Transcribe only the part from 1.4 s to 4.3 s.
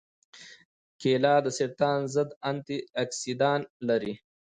د سرطان ضد انتياکسیدان لري.